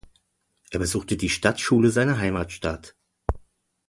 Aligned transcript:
Er 0.71 0.79
besuchte 0.79 1.15
die 1.15 1.29
Stadtschule 1.29 1.91
seiner 1.91 2.17
Heimatstadt. 2.17 2.95